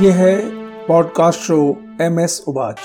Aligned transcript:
ये 0.00 0.10
है 0.10 0.34
podcast 0.86 1.40
show 1.40 1.56
M 2.00 2.18
S 2.20 2.44
उबाच। 2.48 2.80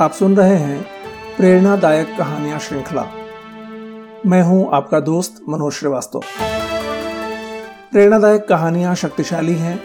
आप 0.00 0.12
सुन 0.12 0.36
रहे 0.36 0.56
हैं 0.56 0.82
प्रेरणादायक 1.36 2.14
कहानियाँ 2.18 2.58
श्रृंखला। 2.58 3.02
मैं 4.26 4.42
हूँ 4.42 4.68
आपका 4.72 5.00
दोस्त 5.00 5.42
मनोज 5.48 5.72
श्रीवास्तव। 5.72 6.22
प्रेरणादायक 7.92 8.46
कहानियाँ 8.48 8.94
शक्तिशाली 8.94 9.54
हैं, 9.54 9.80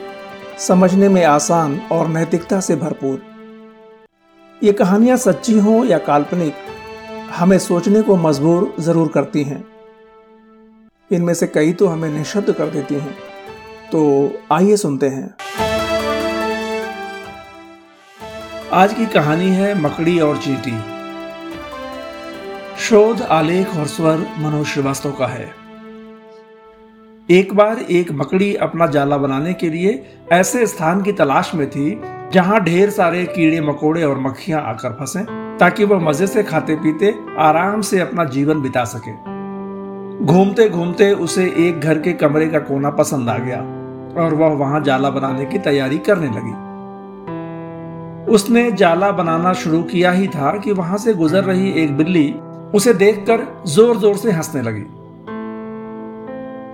समझने 0.59 1.09
में 1.09 1.23
आसान 1.23 1.79
और 1.91 2.07
नैतिकता 2.07 2.59
से 2.59 2.75
भरपूर। 2.75 3.21
ये 4.63 4.73
कहानियाँ 4.73 5.17
सच्ची 5.17 5.59
हों 5.59 5.85
या 5.85 5.97
काल्पनिक, 5.97 6.53
हमें 7.35 7.59
सोचने 7.59 8.01
को 8.01 8.15
मजबूर 8.19 8.73
ज़रूर 8.79 9.07
करती 9.07 9.43
हैं। 9.43 9.63
इनमें 11.11 11.33
से 11.33 11.47
कई 11.47 11.73
तो 11.73 11.87
हमें 11.87 12.09
निशब्द 12.09 12.51
कर 12.51 12.69
देती 12.69 12.95
हैं। 12.95 13.32
तो 13.93 14.31
आइए 14.51 14.77
सुनते 14.77 15.07
हैं। 15.07 15.35
आज 18.73 18.93
की 18.93 19.05
कहानी 19.05 19.49
है 19.49 19.81
मकड़ी 19.81 20.19
और 20.19 20.37
चींटी। 20.37 20.77
शोध, 22.79 23.21
आलेख 23.21 23.77
और 23.77 23.85
स्वर 23.85 24.17
मनोज 24.39 24.65
श्रीवास्तव 24.65 25.11
का 25.11 25.27
है। 25.27 25.51
एक 27.31 27.53
बार 27.53 27.79
एक 27.79 28.11
मकड़ी 28.11 28.55
अपना 28.55 28.87
जाला 28.87 29.17
बनाने 29.17 29.53
के 29.53 29.69
लिए 29.69 30.17
ऐसे 30.31 30.67
स्थान 30.67 31.01
की 31.01 31.11
तलाश 31.11 31.55
में 31.55 31.69
थी, 31.69 32.01
जहाँ 32.33 32.59
ढेर 32.59 32.89
सारे 32.89 33.25
कीड़े, 33.25 33.61
मकोड़े 33.61 34.03
और 34.03 34.19
मक्खियाँ 34.19 34.61
आकर 34.61 34.89
फंसे, 34.89 35.25
ताकि 35.57 35.83
वह 35.83 35.99
मज़े 35.99 36.27
से 36.27 36.43
खाते 36.43 36.75
पीते 36.75 37.15
आराम 37.39 37.81
से 37.81 37.99
अपना 37.99 38.25
जीवन 38.25 38.61
बिता 38.61 38.83
सके। 38.83 39.33
घूमते 40.25 40.69
घूमते 40.69 41.11
उसे 41.11 41.45
एक 41.57 41.79
घर 41.79 41.99
के 41.99 42.13
कमरे 42.13 42.47
का 42.47 42.59
कोना 42.59 42.89
पसंद 42.89 43.29
आ 43.29 43.37
गया। 43.37 43.72
और 44.17 44.33
वह 44.33 44.47
वहाँ 44.47 44.81
जाला 44.81 45.09
बनाने 45.09 45.45
की 45.45 45.59
तैयारी 45.59 45.97
करने 45.97 46.27
लगी। 46.27 46.53
उसने 48.31 48.71
जाला 48.71 49.11
बनाना 49.11 49.53
शुरू 49.53 49.81
किया 49.83 50.11
ही 50.11 50.27
था 50.27 50.57
कि 50.57 50.71
वहाँ 50.71 50.97
से 50.97 51.13
गुजर 51.13 51.43
रही 51.43 51.71
एक 51.71 51.97
बिल्ली 51.97 52.35
उसे 52.75 52.93
देखकर 52.93 53.63
ज़ोर 53.67 53.97
ज़ोर 53.97 54.15
से 54.17 54.31
हंसने 54.31 54.61
लगी। 54.61 54.85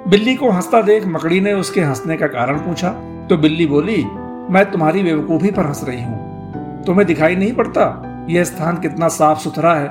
बिल्ली 0.09 0.35
को 0.35 0.49
हंसता 0.49 0.81
देख 0.81 1.05
मकड़ी 1.07 1.39
ने 1.41 1.53
उसके 1.53 1.81
हंसने 1.81 2.17
का 2.17 2.27
कारण 2.27 2.57
पूछा। 2.57 2.89
तो 3.29 3.37
बिल्ली 3.37 3.65
बोली, 3.65 4.03
मैं 4.51 4.71
तुम्हारी 4.71 5.03
बेवकूफ़ी 5.03 5.51
पर 5.51 5.65
हंस 5.65 5.83
रही 5.83 6.03
हूँ। 6.03 6.83
तुम्हें 6.85 7.07
दिखाई 7.07 7.35
नहीं 7.35 7.53
पड़ता, 7.53 8.25
यह 8.29 8.43
स्थान 8.43 8.77
कितना 8.77 9.07
साफ़ 9.07 9.39
सुथरा 9.39 9.73
है। 9.73 9.85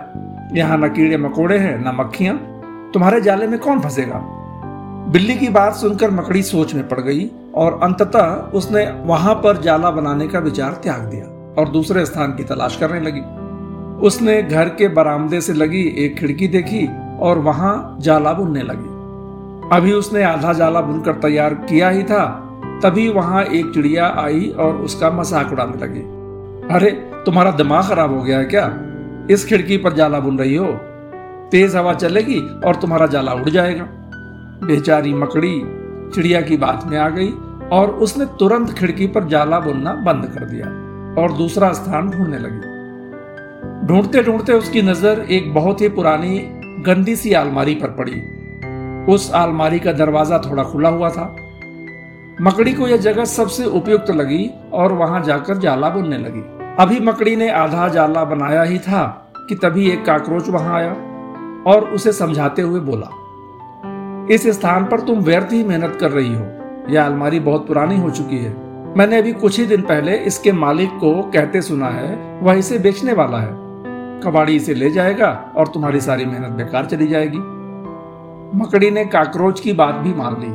यहाँ 0.55 0.79
न 0.79 0.89
कीड़े 0.89 1.17
मकोड़े 1.17 1.59
हैं, 1.59 1.79
न 1.79 1.97
मक्खियाँ। 1.97 2.37
तुम्हारे 2.95 3.21
जाले 3.21 3.47
में 3.47 3.59
कौन 3.59 3.81
फंसेगा? 3.81 4.19
बिल्ली 5.09 5.37
की 5.37 5.49
बात 5.49 5.75
सुनकर 5.75 6.11
मकड़ी 6.11 6.43
सोच 6.43 6.75
में 6.75 6.89
पड़ 6.89 7.01
गई 7.01 7.31
और 7.55 7.81
अंततः 7.83 8.35
उसने 8.55 8.85
वहाँ 9.05 9.35
पर 9.35 9.61
जाला 9.63 9.91
बनाने 9.91 10.29
का 10.29 10.39
विचार 10.39 10.73
त्याग 10.73 11.01
दिया 11.01 11.55
और 11.59 11.69
दूसरे 11.69 12.07
स्थान 12.07 12.33
की 12.33 12.45
तलाश 12.45 12.77
करने 12.77 13.01
लगी। 13.01 13.21
उसने 14.07 14.43
घर 14.43 14.69
के 14.69 14.89
बरामदे 14.89 15.41
से 15.41 15.53
लगी 15.53 15.83
एक 15.99 16.19
खिड़की 16.19 16.49
देखी 16.49 16.87
और 17.19 17.39
वहाँ 17.39 17.99
जाला 18.01 18.33
बुनने 18.33 18.63
लगी। 18.63 19.77
अभी 19.77 19.93
उसने 19.93 20.23
आधा 20.23 20.53
जाला 20.53 20.81
बुनकर 20.81 21.13
तैयार 21.13 21.55
किया 21.55 21.89
ही 21.89 22.03
था, 22.03 22.25
तभी 22.83 23.09
वहाँ 23.09 23.45
एक 23.45 23.75
चिड़िया 23.75 24.15
आई 24.19 24.51
और 24.59 24.77
उसका 24.77 25.11
मज़ाक 25.11 25.53
उड़ाने 25.53 25.87
लगी। 25.87 26.01
अरे, 26.75 26.91
तुम्हारा 27.27 27.51
दिमाग 27.51 27.85
खराब 27.85 28.15
हो 28.15 28.23
गया 28.23 28.39
है 28.39 28.45
क्या? 28.45 28.79
इस 29.31 29.47
खिड़की 29.49 29.77
पर 29.77 29.93
जाला 29.93 30.21
बुन 30.21 30.39
रही 30.39 30.57
हो। 30.57 30.73
तेज 31.51 31.77
हवा 31.77 31.95
चलेगी 31.95 32.41
और 32.41 32.77
तुम्हारा 32.77 33.07
जाला 33.07 33.33
उड़ 33.33 33.49
जाएगा। 33.49 33.89
बेचारी 34.65 35.15
मकड़ी 35.15 35.61
चिड़िया 36.15 36.41
की 36.41 36.57
बात 36.57 36.85
में 36.87 36.99
आ 36.99 37.09
गई 37.09 37.31
और 37.73 37.91
उसने 37.91 38.25
तुरंत 38.39 38.71
खिड़की 38.71 39.07
पर 39.07 39.25
जाला 39.25 39.61
बुनना 39.61 39.93
बंद 39.95 40.27
कर 40.35 40.45
दिया 40.45 40.67
और 41.23 41.33
दूसरा 41.33 41.73
स्थान 41.73 42.11
ढूँढने 42.11 42.39
लगी। 42.39 42.77
ढूंढते 43.87 44.23
ढूंढते 44.23 44.53
उसकी 44.53 44.83
नज़र 44.83 45.21
एक 45.31 45.55
बहुत 45.55 45.81
ही 45.81 45.89
पुरानी, 45.89 46.39
गंदी 46.87 47.17
सी 47.17 47.33
आलमारी 47.33 47.75
पर 47.75 47.91
पड़ी। 47.91 48.21
उस 49.15 49.31
आलमारी 49.35 49.79
का 49.79 49.93
दरवाज़ा 49.93 50.39
थोड़ा 50.39 50.63
खुला 50.63 50.89
हुआ 50.89 51.11
था। 51.11 51.25
मकड़ी 52.41 52.73
को 52.73 52.89
यह 52.89 52.97
जगह 52.97 53.25
सबसे 53.25 53.65
उपयुक्त 53.65 54.11
लगी 54.11 54.51
और 54.73 54.93
वहाँ 54.93 55.23
जाकर 55.23 55.59
जाला 55.59 55.89
बुनने 55.89 56.19
लगी। 56.19 56.43
अभी 56.83 57.01
मकड़ी 57.01 57.37
ने 57.37 57.51
आधा 57.51 57.89
जाला 57.89 58.25
बनाया 58.25 58.63
ही 58.63 58.79
था 58.79 59.05
कि 59.49 59.55
तभी 59.55 59.91
एक 59.91 60.05
काकरोच 60.05 60.49
वहाँ 60.49 60.77
आया 60.77 60.93
और 61.73 61.89
उसे 61.95 62.13
समझाते 62.13 62.63
हुए 62.63 62.81
बोला 62.81 63.11
इस 64.31 64.47
स्थान 64.47 64.85
पर 64.85 65.01
तुम 65.01 65.19
व्यर्थ 65.19 65.49
ही 65.53 65.65
मेहनत 65.65 65.99
कर 66.01 66.11
रही 66.11 66.35
हो। 66.35 66.47
यह 66.89 67.05
अलमारी 67.05 67.41
बहुत 67.41 67.67
पुरानी 67.67 68.01
हो 68.01 68.11
चुकी 68.11 68.39
है। 68.39 68.57
मैंने 68.97 69.19
अभी 69.19 69.33
कुछ 69.33 69.59
ही 69.59 69.67
दिन 69.67 69.83
पहले 69.83 70.17
इसके 70.17 70.53
मालिक 70.53 70.91
को 70.91 71.23
कहते 71.23 71.63
सुना 71.63 71.87
है, 71.87 72.41
वह 72.43 72.55
इसे 72.55 72.79
बेचने 72.79 73.13
वाला 73.13 73.39
है। 73.39 73.51
कबाड़ी 74.21 74.57
इसे 74.57 74.75
ले 74.75 74.91
जाएगा 74.91 75.53
और 75.57 75.69
तुम्हारी 75.69 76.01
सारी 76.01 76.25
मेहनत 76.25 76.49
बेकार 76.49 76.87
चली 76.87 77.07
जाएगी। 77.07 77.39
मकड़ी 78.59 78.91
ने 78.91 79.05
काकरोच 79.05 79.61
की 79.61 79.73
बात 79.73 79.95
भी 79.95 80.15
मान 80.15 80.37
ली 80.41 80.51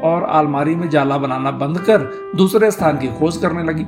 और 0.00 0.24
आलमारी 0.24 0.74
में 0.74 0.88
जाला 0.88 1.18
बनाना 1.18 1.50
बंद 1.50 1.78
कर 1.78 2.32
दूसरे 2.36 2.70
स्थान 2.70 2.98
की 2.98 3.08
खोज 3.08 3.36
करने 3.36 3.62
लगी। 3.62 3.86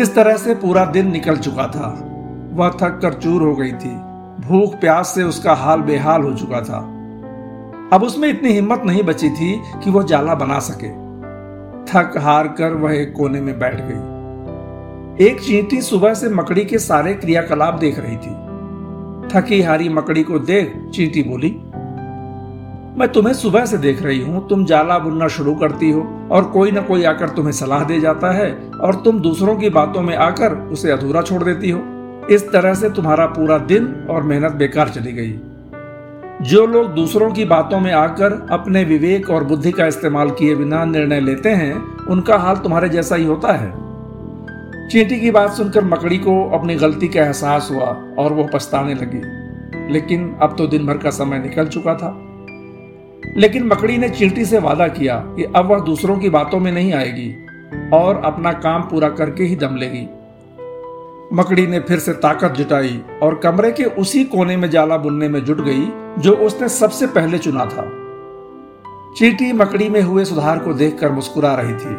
इस 0.00 0.14
तरह 0.14 0.36
से 0.36 0.54
पूरा 0.54 0.84
दिन 0.84 1.10
निकल 1.10 1.36
चुका 1.36 1.66
था। 1.66 2.12
वह 2.52 2.68
थक 2.68 2.98
कर 3.02 3.12
चूर 3.12 3.42
हो 3.42 3.56
गई 3.56 3.72
थी। 3.72 3.96
भूख 4.48 4.74
प्यास 4.74 5.12
से 5.14 5.22
उसका 5.22 5.54
हाल 5.54 5.80
बेहाल 5.80 6.22
हो 6.22 6.32
चुका 6.32 6.60
था। 6.60 6.95
अब 7.92 8.02
उसमें 8.02 8.28
इतनी 8.28 8.52
हिम्मत 8.52 8.82
नहीं 8.86 9.02
बची 9.02 9.28
थी 9.30 9.52
कि 9.84 9.90
वह 9.90 10.02
जाला 10.02 10.34
बना 10.34 10.58
सके। 10.58 10.88
थक 11.86 12.16
हार 12.18 12.48
कर 12.58 12.72
वह 12.74 12.94
एक 12.94 13.12
कोने 13.12 13.40
में 13.40 13.58
बैठ 13.58 13.80
गई। 13.80 15.26
एक 15.26 15.40
चींटी 15.40 15.80
सुबह 15.82 16.14
से 16.14 16.28
मकड़ी 16.28 16.64
के 16.64 16.78
सारे 16.78 17.14
क्रियाकलाप 17.14 17.74
देख 17.74 17.98
रही 17.98 18.16
थी। 18.16 18.34
थकी 19.30 19.60
हारी 19.62 19.88
मकड़ी 19.88 20.22
को 20.22 20.38
देख 20.40 20.74
चींटी 20.94 21.22
बोली, 21.22 21.50
मैं 22.98 23.08
तुम्हें 23.08 23.34
सुबह 23.34 23.64
से 23.66 23.78
देख 23.78 24.02
रही 24.02 24.20
हूँ। 24.22 24.46
तुम 24.48 24.64
जाला 24.64 24.98
बुनना 24.98 25.28
शुरू 25.28 25.54
करती 25.54 25.90
हो 25.90 26.02
और 26.32 26.44
कोई 26.44 26.70
ना 26.70 26.80
कोई 26.82 27.04
आकर 27.04 27.28
तुम्हें 27.28 27.52
सलाह 27.52 27.84
दे 27.84 28.00
जाता 28.00 28.30
है 28.32 28.52
और 28.82 29.02
तुम 29.04 29.20
दूसरों 29.20 29.56
की 29.56 29.70
बातों 29.70 30.02
में 30.02 30.16
आकर 30.16 30.54
उसे 30.72 30.90
अधूरा 30.90 31.22
छोड़ 31.22 31.42
देती 31.44 31.70
हो। 31.70 31.80
इस 32.30 32.48
तरह 32.52 32.74
से 32.74 32.90
तुम्हारा 32.90 33.26
पूरा 33.26 33.58
दिन 33.66 33.92
और 34.10 34.22
मेहनत 34.22 34.52
बेकार 34.52 34.88
चली 34.88 35.12
गई। 35.12 35.32
जो 36.42 36.66
लोग 36.66 36.94
दूसरों 36.94 37.30
की 37.30 37.44
बातों 37.44 37.80
में 37.80 37.92
आकर 37.92 38.46
अपने 38.50 38.84
विवेक 38.84 39.30
और 39.30 39.44
बुद्धि 39.44 39.72
का 39.72 39.86
इस्तेमाल 39.86 40.30
किए 40.30 40.56
बिना 40.56 40.84
निर्णय 40.84 41.20
लेते 41.20 41.48
हैं, 41.48 42.06
उनका 42.06 42.36
हाल 42.36 42.56
तुम्हारे 42.56 42.88
जैसा 42.88 43.16
ही 43.16 43.24
होता 43.24 43.52
है। 43.52 43.70
चींटी 44.88 45.20
की 45.20 45.30
बात 45.30 45.50
सुनकर 45.52 45.84
मकड़ी 45.84 46.18
को 46.18 46.50
अपनी 46.50 46.74
गलती 46.74 47.08
का 47.08 47.22
एहसास 47.22 47.68
हुआ 47.72 47.86
और 48.18 48.32
वो 48.32 48.48
पछताने 48.54 48.94
लगी। 48.94 49.20
लेकिन 49.92 50.36
अब 50.42 50.54
तो 50.58 50.66
दिन 50.66 50.86
भर 50.86 50.98
का 50.98 51.10
समय 51.10 51.38
निकल 51.38 51.66
चुका 51.66 51.94
था। 51.94 52.22
लेकिन 53.36 53.66
मकड़ी 53.66 53.98
ने 53.98 54.08
चींटी 54.08 54.44
से 54.44 54.58
वादा 54.58 54.88
किया 54.88 55.14
कि 55.14 55.44
अब 55.56 55.66
वह 55.66 55.80
दूसरों 55.80 56.18
की 56.18 56.30
बातों 56.30 56.60
में 56.60 56.72
नहीं 56.72 56.92
आएगी 56.92 57.46
और 57.92 58.22
अपना 58.24 58.52
काम 58.52 58.82
पूरा 58.82 59.08
करके 59.08 59.44
ही 59.44 59.56
दम 59.56 59.76
लेगी। 59.76 60.08
मकड़ी 61.32 61.66
ने 61.66 61.80
फिर 61.80 61.98
से 61.98 62.12
ताकत 62.12 62.50
जुटाई 62.50 63.02
और 63.22 63.34
कमरे 63.34 63.72
के 63.72 63.84
उसी 63.84 64.24
कोने 64.24 64.56
में 64.56 64.70
जाला 64.70 64.96
बुनने 64.96 65.28
में 65.28 65.44
जुट 65.44 65.60
गई 65.60 65.92
जो 66.18 66.32
उसने 66.36 66.68
सबसे 66.68 67.06
पहले 67.06 67.38
चुना 67.38 67.64
था। 67.64 67.82
चीटी 69.16 69.52
मकड़ी 69.52 69.88
में 69.88 70.00
हुए 70.02 70.24
सुधार 70.24 70.58
को 70.58 70.72
देखकर 70.74 71.12
मुस्कुरा 71.12 71.54
रही 71.54 71.74
थी। 71.74 71.94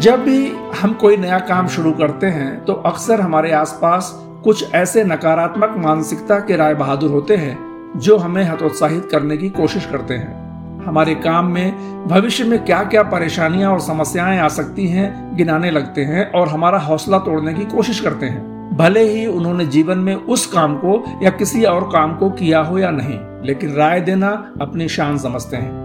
जब 0.00 0.24
भी 0.24 0.48
हम 0.80 0.92
कोई 0.92 1.16
नया 1.16 1.38
काम 1.38 1.68
शुरू 1.68 1.92
करते 1.92 2.26
हैं 2.26 2.64
तो 2.64 2.72
अक्सर 2.72 3.20
हमारे 3.20 3.52
आसपास 3.52 4.12
कुछ 4.44 4.72
ऐसे 4.74 5.04
नकारात्मक 5.04 5.74
मानसिकता 5.78 6.38
के 6.38 6.56
राय 6.56 6.74
बहादुर 6.74 7.10
होते 7.10 7.36
हैं, 7.36 7.58
जो 7.96 8.16
हमें 8.16 8.42
हतोत्साहित 8.44 9.08
करने 9.10 9.36
की 9.36 9.50
कोशिश 9.50 9.86
करते 9.86 10.14
हैं। 10.14 10.41
हमारे 10.86 11.14
काम 11.14 11.46
में, 11.46 11.72
भविष्य 12.08 12.44
में 12.44 12.64
क्या 12.64 12.84
क्या 12.84 13.02
परेशानियाँ 13.02 13.72
और 13.72 13.80
समस्याएँ 13.80 14.38
आ 14.38 14.48
सकती 14.48 14.86
हैं, 14.86 15.36
गिनाने 15.36 15.70
लगते 15.70 16.04
हैं 16.04 16.32
और 16.32 16.48
हमारा 16.48 16.78
हौसला 16.78 17.18
तोड़ने 17.18 17.54
की 17.54 17.64
कोशिश 17.64 18.00
करते 18.00 18.26
हैं। 18.26 18.76
भले 18.76 19.00
ही 19.00 19.26
उन्होंने 19.26 19.66
जीवन 19.66 19.98
में 19.98 20.14
उस 20.14 20.46
काम 20.46 20.76
को 20.76 21.20
या 21.22 21.30
किसी 21.30 21.64
और 21.64 21.84
काम 21.84 22.16
को 22.16 22.30
किया 22.30 22.60
हो 22.60 22.78
या 22.78 22.90
नहीं, 22.90 23.46
लेकिन 23.46 23.72
राय 23.72 24.00
देना 24.00 24.52
अपनी 24.60 24.88
शान 24.88 25.18
समझते 25.18 25.56
हैं। 25.56 25.82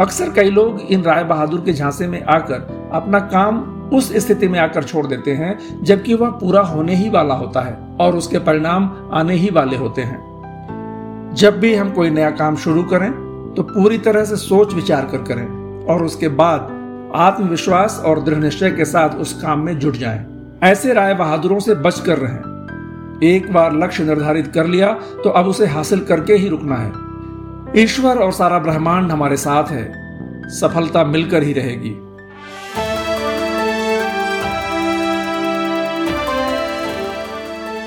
अक्सर 0.00 0.30
कई 0.30 0.50
लोग 0.50 0.80
इन 0.80 1.02
राय 1.02 1.24
बहादुर 1.24 1.60
के 1.60 1.72
झांसे 1.72 2.06
में 2.06 2.24
आकर 2.24 2.90
अपना 2.92 3.18
काम 3.18 3.58
उस 3.92 4.16
स्थिति 4.16 4.48
में 4.48 4.58
आकर 4.58 4.82
छोड़ 4.82 5.06
देते 5.06 5.32
हैं, 5.32 5.58
जबकि 5.82 6.14
वह 6.14 6.30
पूरा 6.30 6.60
होने 6.60 6.94
ही 6.94 7.08
वाला 7.08 7.34
होता 7.34 7.60
है 7.60 7.78
और 8.00 8.16
उसके 8.16 8.38
परिणाम 8.38 9.10
आने 9.12 9.34
ही 9.34 9.50
वाले 9.50 9.76
होते 9.76 10.02
हैं। 10.02 10.36
जब 11.34 11.60
भी 11.60 11.74
हम 11.74 11.90
कोई 11.90 12.10
नया 12.10 12.30
काम 12.30 12.56
शुरू 12.56 12.82
करें 12.82 13.25
तो 13.56 13.62
पूरी 13.62 13.98
तरह 13.98 14.24
से 14.24 14.36
सोच 14.36 14.74
विचार 14.74 15.06
कर 15.06 15.22
करें 15.22 15.86
और 15.86 16.04
उसके 16.04 16.28
बाद 16.40 16.74
आत्मविश्वास 17.16 18.02
और 18.06 18.22
दृढ़ 18.22 18.38
निश्चय 18.38 18.70
के 18.70 18.84
साथ 18.84 19.16
उस 19.16 19.32
काम 19.42 19.60
में 19.60 19.78
जुट 19.78 19.96
जाएँ। 19.96 20.24
ऐसे 20.62 20.92
राय 20.92 21.14
बहादुरों 21.14 21.58
से 21.60 21.74
बच 21.74 22.00
कर 22.00 22.18
रहें। 22.18 23.20
एक 23.24 23.52
बार 23.52 23.76
लक्ष्य 23.76 24.04
निर्धारित 24.04 24.46
कर 24.54 24.66
लिया 24.66 24.92
तो 25.24 25.30
अब 25.30 25.46
उसे 25.46 25.66
हासिल 25.66 26.00
करके 26.00 26.34
ही 26.34 26.48
रुकना 26.48 26.76
है। 26.76 27.82
ईश्वर 27.82 28.18
और 28.18 28.32
सारा 28.32 28.58
ब्रह्मांड 28.58 29.10
हमारे 29.12 29.36
साथ 29.36 29.70
है। 29.70 29.84
सफलता 30.50 31.04
मिलकर 31.04 31.42
ही 31.42 31.52
रहेगी। 31.52 31.96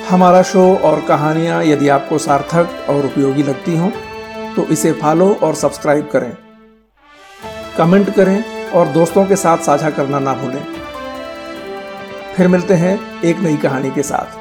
हमारा 0.10 0.42
शो 0.42 0.62
और 0.76 1.02
कहानियाँ 1.02 1.64
यदि 1.64 1.90
आपको 1.90 2.18
सार्थक 2.18 2.86
और 2.90 3.06
उपयोगी 3.06 3.44
लगती 3.44 3.78
हों 3.78 3.90
तो 4.60 4.66
इसे 4.66 4.92
फॉलो 4.94 5.34
और 5.34 5.56
सब्सक्राइब 5.56 6.10
करें। 6.10 6.38
कमेंट 7.78 8.16
करें 8.16 8.70
और 8.70 8.88
दोस्तों 8.88 9.26
के 9.26 9.36
साथ 9.36 9.58
साझा 9.58 9.90
करना 9.90 10.20
ना 10.20 10.34
भूलें। 10.34 10.64
फिर 12.38 12.48
मिलते 12.48 12.74
हैं 12.74 13.22
एक 13.22 13.40
नई 13.40 13.58
कहानी 13.58 13.92
के 13.92 14.04
साथ। 14.04 14.39